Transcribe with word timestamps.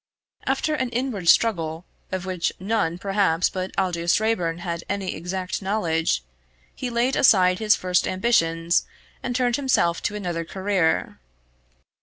After 0.47 0.73
an 0.73 0.89
inward 0.89 1.29
struggle, 1.29 1.85
of 2.11 2.25
which 2.25 2.51
none 2.59 2.97
perhaps 2.97 3.51
but 3.51 3.69
Aldous 3.77 4.19
Raeburn 4.19 4.57
had 4.61 4.83
any 4.89 5.13
exact 5.13 5.61
knowledge, 5.61 6.23
he 6.73 6.89
laid 6.89 7.15
aside 7.15 7.59
his 7.59 7.75
first 7.75 8.07
ambitions 8.07 8.87
and 9.21 9.35
turned 9.35 9.57
himself 9.57 10.01
to 10.01 10.15
another 10.15 10.43
career. 10.43 11.19